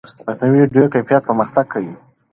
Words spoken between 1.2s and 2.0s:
پرمختګ کوي.